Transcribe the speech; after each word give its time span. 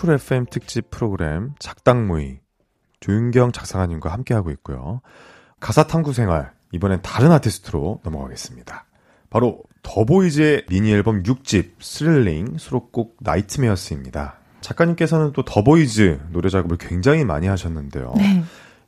쿨 0.00 0.14
FM 0.14 0.46
특집 0.50 0.88
프로그램 0.88 1.52
작당모의 1.58 2.40
조윤경 3.00 3.52
작사가님과 3.52 4.10
함께하고 4.10 4.50
있고요. 4.52 5.02
가사 5.60 5.86
탐구 5.86 6.14
생활, 6.14 6.52
이번엔 6.72 7.02
다른 7.02 7.30
아티스트로 7.32 8.00
넘어가겠습니다. 8.02 8.86
바로 9.28 9.62
더보이즈의 9.82 10.64
미니 10.70 10.90
앨범 10.90 11.22
6집 11.22 11.72
Thrill-ing 11.80 12.56
수록곡 12.56 13.18
Nightmares입니다. 13.20 14.38
작가님께서는 14.62 15.32
또 15.34 15.44
더보이즈 15.44 16.20
노래 16.30 16.48
작업을 16.48 16.78
굉장히 16.78 17.26
많이 17.26 17.46
하셨는데요. 17.46 18.14
네. 18.16 18.42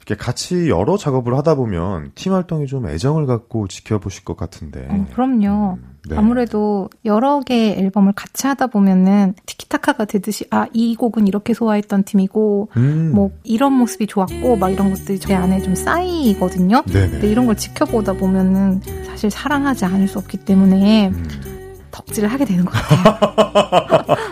이렇게 0.05 0.23
같이 0.23 0.69
여러 0.69 0.97
작업을 0.97 1.37
하다 1.37 1.55
보면 1.55 2.11
팀 2.17 2.33
활동에 2.33 2.67
좀 2.67 2.89
애정을 2.89 3.27
갖고 3.27 3.69
지켜보실 3.69 4.25
것 4.25 4.37
같은데. 4.37 4.89
어, 4.91 5.07
그럼요. 5.13 5.79
음, 5.81 5.97
네. 6.09 6.17
아무래도 6.17 6.91
여러 7.05 7.41
개의 7.41 7.79
앨범을 7.79 8.13
같이 8.15 8.49
하다 8.49 8.67
보면은 8.67 9.35
티키타카가 9.47 10.07
되듯이 10.07 10.47
아, 10.51 10.67
이 10.73 10.97
곡은 10.97 11.29
이렇게 11.29 11.55
소화했던 11.55 12.03
팀이고 12.03 12.71
음. 12.77 13.13
뭐 13.15 13.31
이런 13.45 13.75
모습이 13.75 14.09
좋았고 14.09 14.57
막 14.57 14.71
이런 14.71 14.91
것들이 14.93 15.21
제 15.21 15.35
안에 15.35 15.61
좀 15.63 15.77
쌓이거든요. 15.77 16.83
네네. 16.83 17.11
근데 17.11 17.31
이런 17.31 17.47
걸 17.47 17.57
지켜보다 17.57 18.15
보면은 18.15 18.81
사실 19.07 19.31
사랑하지 19.31 19.85
않을 19.85 20.09
수 20.09 20.19
없기 20.19 20.39
때문에 20.39 21.11
음. 21.11 21.29
덕질을 21.93 22.29
하게 22.29 22.45
되는 22.45 22.65
것 22.65 22.73
같아요. 22.73 24.17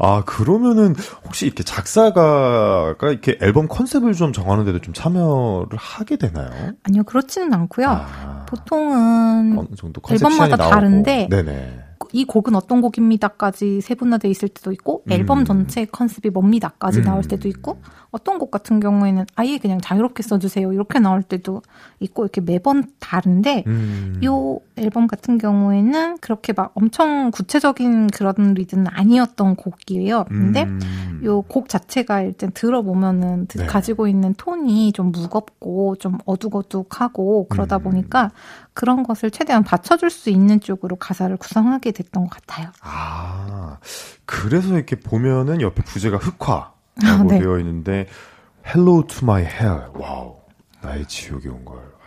아, 0.00 0.22
그러면은 0.24 0.94
혹시 1.24 1.46
이렇게 1.46 1.62
작사가가 1.62 3.10
이렇게 3.10 3.38
앨범 3.40 3.68
컨셉을 3.68 4.14
좀 4.14 4.32
정하는 4.32 4.64
데도 4.64 4.80
좀 4.80 4.94
참여를 4.94 5.76
하게 5.76 6.16
되나요? 6.16 6.72
아니요, 6.82 7.04
그렇지는 7.04 7.52
않고요. 7.52 7.88
아, 7.88 8.46
보통은 8.48 9.58
어느 9.58 9.74
정도 9.76 10.00
앨범마다. 10.10 10.56
다른데 10.56 11.28
네네. 11.30 11.90
이 12.12 12.24
곡은 12.24 12.54
어떤 12.54 12.80
곡입니다까지 12.80 13.80
세분화돼 13.80 14.28
있을 14.28 14.48
때도 14.48 14.72
있고 14.72 15.04
음. 15.06 15.12
앨범 15.12 15.44
전체 15.44 15.84
컨셉이 15.84 16.30
뭡니다까지 16.30 17.00
음. 17.00 17.04
나올 17.04 17.22
때도 17.22 17.48
있고 17.48 17.80
어떤 18.10 18.38
곡 18.38 18.50
같은 18.50 18.80
경우에는 18.80 19.26
아예 19.36 19.58
그냥 19.58 19.80
자유롭게 19.80 20.22
써주세요 20.22 20.72
이렇게 20.72 20.98
나올 20.98 21.22
때도 21.22 21.62
있고 22.00 22.24
이렇게 22.24 22.40
매번 22.40 22.84
다른데 22.98 23.64
음. 23.66 24.20
요 24.24 24.58
앨범 24.80 25.06
같은 25.06 25.38
경우에는 25.38 26.18
그렇게 26.18 26.52
막 26.52 26.72
엄청 26.74 27.30
구체적인 27.30 28.08
그런 28.08 28.54
리드는 28.54 28.86
아니었던 28.88 29.56
곡이에요. 29.56 30.24
근데 30.24 30.62
음. 30.64 31.20
요곡 31.22 31.68
자체가 31.68 32.22
일단 32.22 32.50
들어보면은 32.52 33.46
드- 33.46 33.58
네. 33.58 33.66
가지고 33.66 34.06
있는 34.08 34.34
톤이 34.34 34.92
좀 34.92 35.12
무겁고 35.12 35.96
좀 35.96 36.18
어둑어둑하고 36.24 37.48
그러다 37.48 37.76
음. 37.76 37.82
보니까 37.82 38.30
그런 38.72 39.02
것을 39.02 39.30
최대한 39.30 39.62
받쳐줄 39.64 40.10
수 40.10 40.30
있는 40.30 40.60
쪽으로 40.60 40.96
가사를 40.96 41.36
구성하게 41.36 41.92
됐던 41.92 42.24
것 42.24 42.30
같아요. 42.30 42.70
아, 42.82 43.78
그래서 44.24 44.74
이렇게 44.74 44.96
보면은 44.96 45.60
옆에 45.60 45.82
부제가 45.82 46.16
흑화라고 46.16 46.72
아, 47.04 47.22
네. 47.28 47.38
되어 47.38 47.58
있는데 47.58 48.06
Hello 48.66 49.04
to 49.06 49.18
my 49.22 49.42
hell. 49.42 49.86
와우. 49.94 50.36
나의 50.82 51.04
지옥에 51.06 51.48
온걸 51.50 51.76
환영한다. 51.76 51.99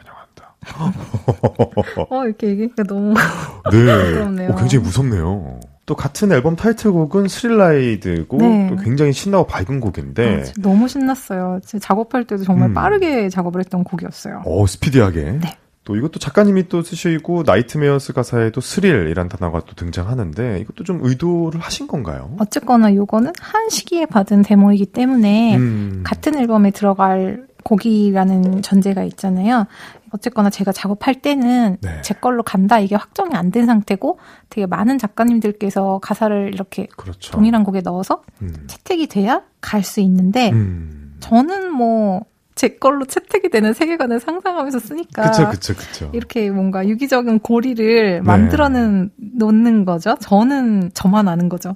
어, 2.10 2.26
이렇게 2.26 2.48
얘기하니까 2.48 2.84
너무. 2.84 3.14
네. 3.72 4.48
어, 4.48 4.56
굉장히 4.56 4.84
무섭네요. 4.84 5.60
또 5.86 5.96
같은 5.96 6.32
앨범 6.32 6.56
타이틀곡은 6.56 7.28
Thrill 7.28 7.83
Ride고 7.83 8.38
네. 8.38 8.68
또 8.70 8.76
굉장히 8.78 9.12
신나고 9.12 9.46
밝은 9.48 9.82
곡인데 9.82 10.44
아, 10.48 10.62
너무 10.62 10.88
신났어요. 10.88 11.60
작업할 11.82 12.24
때도 12.26 12.44
정말 12.46 12.70
음. 12.70 12.74
빠르게 12.74 13.28
작업을 13.28 13.60
했던 13.60 13.84
곡이었어요. 13.84 14.44
어 14.46 14.66
스피디하게. 14.66 15.40
네. 15.42 15.58
또 15.86 15.98
이것도 15.98 16.20
작가님이 16.20 16.70
또 16.70 16.82
쓰시고 16.82 17.44
Nightmares 17.46 18.14
가사에도 18.14 18.62
스릴이란 18.62 19.28
단어가 19.28 19.60
또 19.66 19.76
등장하는데 19.76 20.60
이것도 20.62 20.86
좀 20.86 21.00
의도를 21.04 21.60
하신 21.60 21.88
건가요? 21.88 22.34
어쨌거나 22.40 22.96
요거는 22.96 23.34
한 23.40 23.70
시기에 23.70 24.06
받은 24.06 24.44
데모이기 24.44 24.88
때문에 24.88 25.58
음. 25.58 26.04
같은 26.06 26.38
앨범에 26.38 26.72
들어갈 26.72 27.48
곡이라는 27.64 28.62
전제가 28.62 29.04
있잖아요. 29.04 29.66
어쨌거나 30.12 30.50
제가 30.50 30.72
작업할 30.72 31.16
때는 31.22 31.78
네. 31.82 32.02
제 32.02 32.14
걸로 32.14 32.44
간다 32.44 32.80
이게 32.80 32.96
확정이 32.96 33.36
안 33.36 33.52
된 33.52 33.66
상태고 33.66 34.20
되게 34.50 34.66
많은 34.66 34.98
작가님들께서 34.98 36.00
가사를 36.02 36.52
이렇게 36.54 36.88
그렇죠. 36.98 37.32
동일한 37.32 37.64
곡에 37.64 37.82
넣어서 37.82 38.24
음. 38.42 38.54
채택이 38.68 39.08
돼야 39.08 39.42
갈 39.62 39.84
수 39.84 40.00
있는데 40.02 40.52
음. 40.52 41.16
저는 41.20 41.72
뭐 41.72 42.24
제 42.56 42.70
걸로 42.70 43.04
채택이 43.06 43.50
되는 43.50 43.74
세계관을 43.74 44.20
상상하면서 44.20 44.80
쓰니까 44.80 45.32
그쵸 45.32 45.50
그쵸 45.50 45.74
그쵸. 45.76 46.10
이렇게 46.14 46.52
뭔가 46.52 46.88
유기적인 46.88 47.40
고리를 47.40 48.14
네. 48.14 48.22
만들어는 48.22 49.10
놓는 49.18 49.86
거죠. 49.86 50.16
저는 50.20 50.92
저만 50.94 51.28
아는 51.28 51.50
거죠. 51.50 51.76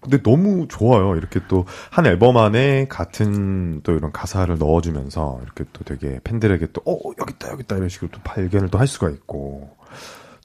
어. 0.00 0.08
근데 0.08 0.22
너무 0.22 0.66
좋아요. 0.68 1.16
이렇게 1.16 1.40
또 1.48 1.64
한 1.90 2.06
앨범 2.06 2.36
안에 2.36 2.86
같은 2.88 3.80
또 3.82 3.92
이런 3.92 4.12
가사를 4.12 4.56
넣어주면서 4.58 5.40
이렇게 5.42 5.64
또 5.72 5.84
되게 5.84 6.20
팬들에게 6.24 6.68
또, 6.72 6.82
어, 6.86 6.98
여기 7.20 7.32
있다, 7.34 7.50
여기 7.50 7.62
있다, 7.62 7.76
이런 7.76 7.88
식으로 7.88 8.10
또 8.12 8.20
발견을 8.24 8.68
또 8.70 8.78
할 8.78 8.86
수가 8.86 9.10
있고. 9.10 9.76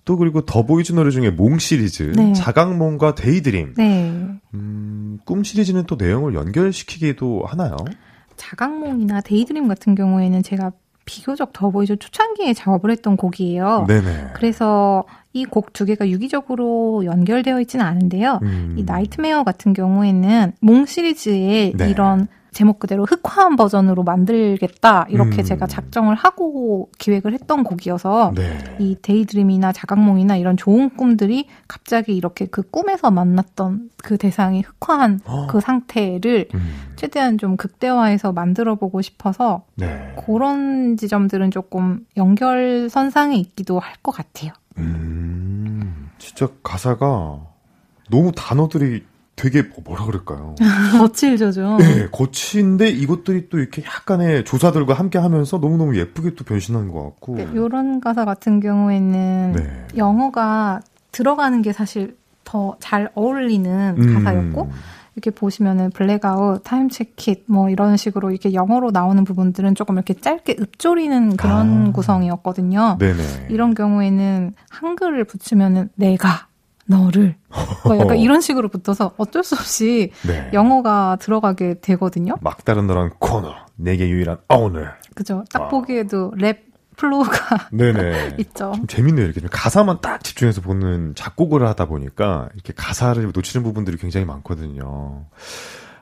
또 0.06 0.18
그리고 0.18 0.42
더 0.42 0.66
보이즈 0.66 0.92
노래 0.92 1.12
중에 1.12 1.30
몽 1.30 1.60
시리즈, 1.60 2.12
네. 2.16 2.34
자각몽과 2.34 3.16
Daydream. 3.16 3.76
네. 3.78 4.12
음, 4.54 5.18
꿈 5.26 5.44
시리즈는 5.44 5.86
또 5.86 5.96
내용을 5.96 6.34
연결시키기도 6.34 7.44
하나요? 7.46 7.78
자각몽이나 8.36 9.22
Daydream 9.22 9.68
같은 9.70 9.96
경우에는 9.96 10.44
제가 10.44 10.72
비교적 11.06 11.52
더보이즈 11.54 11.98
초창기에 11.98 12.54
작업을 12.54 12.92
했던 12.92 13.18
곡이에요. 13.18 13.86
네네. 13.88 14.30
그래서 14.36 15.04
이 15.34 15.46
곡 15.46 15.74
두 15.74 15.86
개가 15.86 16.10
유기적으로 16.10 17.04
연결되어 17.06 17.60
있지는 17.62 17.86
않은데요. 17.86 18.40
음. 18.44 18.76
이 18.78 18.84
Nightmare 18.84 19.44
같은 19.44 19.74
경우에는 19.74 20.54
몽 20.62 20.86
시리즈의 20.86 21.74
네. 21.76 21.90
이런 21.90 22.28
제목 22.54 22.80
그대로 22.80 23.04
흑화한 23.06 23.56
버전으로 23.56 24.04
만들겠다 24.04 25.08
이렇게 25.10 25.42
음. 25.42 25.44
제가 25.44 25.68
작정을 25.68 26.16
하고 26.16 26.90
기획을 27.00 27.34
했던 27.34 27.64
곡이어서 27.64 28.34
네. 28.36 28.58
이 28.80 28.96
Daydream이나 29.02 29.72
자각몽이나 29.72 30.38
이런 30.38 30.56
좋은 30.56 30.90
꿈들이 30.96 31.48
갑자기 31.68 32.16
이렇게 32.16 32.46
그 32.46 32.62
꿈에서 32.62 33.12
만났던 33.12 33.90
그 34.04 34.18
대상이 34.18 34.62
흑화한 34.62 35.22
어. 35.26 35.48
그 35.48 35.60
상태를 35.60 36.48
음. 36.54 36.74
최대한 36.96 37.38
좀 37.38 37.58
극대화해서 37.58 38.32
만들어 38.32 38.76
보고 38.76 39.02
싶어서 39.02 39.64
네. 39.76 40.16
그런 40.26 40.96
지점들은 40.98 41.52
조금 41.52 42.06
연결선상에 42.18 43.36
있기도 43.38 43.80
할 43.80 43.94
것 44.04 44.12
같아요. 44.12 44.52
음. 44.78 46.10
진짜 46.18 46.48
가사가 46.62 47.40
너무 48.10 48.32
단어들이 48.36 49.04
되게 49.36 49.64
뭐- 49.64 49.78
뭐라 49.84 50.06
그럴까요? 50.06 50.56
거칠죠죠. 51.00 51.78
네, 51.78 52.08
거친데 52.12 52.90
이것들이 52.90 53.50
또 53.50 53.60
이렇게 53.60 53.84
약간의 53.84 54.46
조사들과 54.46 54.94
함께 54.94 55.18
하면서 55.20 55.58
너무너무 55.58 55.98
예쁘게 55.98 56.36
또 56.36 56.44
변신하는 56.44 56.92
것 56.92 57.04
같고. 57.04 57.40
이런 57.54 58.00
가사 58.00 58.26
같은 58.26 58.60
경우에는 58.60 59.54
네. 59.56 59.88
영어가 59.98 60.82
들어가는 61.12 61.62
게 61.62 61.74
사실 61.74 62.16
더 62.44 62.76
잘 62.80 63.10
어울리는 63.16 63.96
음. 63.98 64.14
가사였고 64.14 64.70
이렇게 65.16 65.32
보시면은 65.32 65.92
blackout, 65.92 66.62
time 66.64 66.90
check 66.90 67.28
it 67.28 67.44
뭐 67.48 67.70
이런 67.70 67.98
식으로 67.98 68.32
이렇게 68.32 68.54
영어로 68.54 68.92
나오는 68.92 69.24
부분들은 69.24 69.76
조금 69.76 69.96
이렇게 69.96 70.14
짧게 70.16 70.58
읊조리는 70.60 71.38
그런 71.38 71.88
아. 71.88 71.92
구성이었거든요. 71.92 72.98
네네. 73.00 73.48
이런 73.50 73.74
경우에는 73.76 74.54
한글을 74.70 75.24
붙이면은 75.26 75.90
내가 75.96 76.48
너를 76.86 77.36
뭐 77.86 77.98
약간 77.98 78.18
이런 78.20 78.42
식으로 78.42 78.68
붙어서 78.70 79.14
어쩔 79.18 79.44
수 79.44 79.56
없이 79.56 80.12
네. 80.28 80.50
영어가 80.54 81.18
들어가게 81.22 81.80
되거든요. 81.82 82.36
막다른 82.42 82.88
너란 82.88 83.12
코너, 83.20 83.54
내게 83.76 84.10
유일한 84.10 84.38
오늘. 84.50 84.92
그죠? 85.16 85.44
딱 85.52 85.64
아. 85.64 85.68
보기에도 85.70 86.34
랩 86.38 86.66
flow가 86.98 87.70
네네. 87.74 88.36
있죠. 88.40 88.74
좀 88.76 88.86
재밌네요. 88.88 89.26
이렇게 89.26 89.40
좀 89.42 89.50
가사만 89.52 90.00
딱 90.02 90.24
집중해서 90.24 90.62
보는 90.62 91.16
작곡을 91.16 91.66
하다 91.68 91.86
보니까 91.86 92.50
이렇게 92.54 92.72
가사를 92.76 93.24
놓치는 93.34 93.64
부분들이 93.64 93.98
굉장히 93.98 94.26
많거든요. 94.28 95.26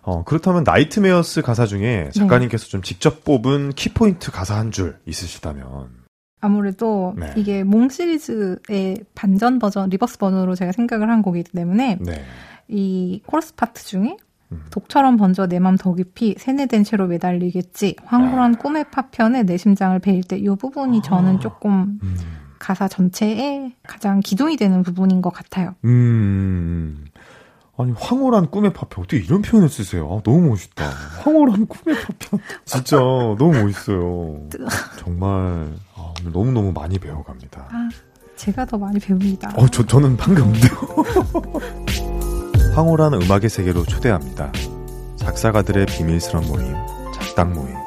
어, 0.04 0.24
그렇다면 0.26 0.64
Nightmares 0.64 1.44
가사 1.44 1.66
중에 1.66 2.10
작가님께서 2.14 2.66
좀 2.68 2.82
직접 2.82 3.24
뽑은 3.24 3.74
키포인트 3.74 4.32
가사 4.32 4.56
한 4.58 4.72
줄 4.72 4.98
있으시다면. 5.06 6.01
아무래도 6.42 7.14
네. 7.18 7.32
이게 7.38 7.64
몽 7.64 7.88
시리즈의 7.90 9.04
반전 9.16 9.60
버전, 9.60 9.90
reverse 9.90 10.18
버전으로 10.18 10.56
제가 10.56 10.72
생각을 10.72 11.10
한 11.10 11.22
곡이기 11.22 11.52
때문에 11.52 12.00
네. 12.02 12.24
이 12.68 13.22
코러스 13.26 13.54
파트 13.56 13.86
중에 13.86 14.18
음. 14.52 14.64
독처럼 14.72 15.16
번져 15.18 15.48
내 15.48 15.60
맘 15.60 15.78
더 15.78 15.94
깊이 15.94 16.36
세뇌된 16.38 16.84
채로 16.84 17.08
매달리겠지 17.08 17.96
황홀한 18.04 18.58
꿈의 18.58 18.86
파편에 18.92 19.44
내 19.44 19.56
심장을 19.58 19.98
베일 20.00 20.24
때 20.24 20.38
이 20.38 20.48
부분이 20.58 21.02
저는 21.04 21.40
조금 21.40 22.00
음. 22.04 22.16
가사 22.60 22.88
전체에 22.88 23.74
가장 23.84 24.20
기둥이 24.20 24.58
되는 24.58 24.84
부분인 24.84 25.22
것 25.22 25.32
같아요. 25.32 25.76
음. 25.86 27.06
아니, 27.78 27.92
황홀한 27.94 28.52
꿈의 28.52 28.74
파편. 28.74 29.04
어떻게 29.04 29.18
이런 29.24 29.42
표현을 29.42 29.68
쓰세요? 29.70 30.06
아, 30.12 30.22
너무 30.24 30.50
멋있다. 30.50 30.86
황홀한 31.24 31.66
꿈의 31.66 31.98
파편. 32.00 32.40
진짜 32.66 32.98
너무 33.00 33.54
멋있어요. 33.64 34.48
정말, 35.00 35.30
아, 35.91 35.91
오늘 36.22 36.32
너무너무 36.32 36.72
많이 36.72 36.98
배워갑니다. 37.00 37.68
아, 37.72 37.90
제가 38.36 38.66
더 38.66 38.78
많이 38.78 39.00
배웁니다. 39.00 39.54
어, 39.56 39.68
저, 39.68 39.86
저는 39.86 40.18
방금. 40.18 40.54
황홀한 42.76 43.14
음악의 43.16 43.50
세계로 43.50 43.84
초대합니다. 43.84 44.52
작사가들의 45.18 45.88
비밀스런 45.88 46.48
모임, 46.48 46.74
작당 47.14 47.54
모임. 47.54 47.81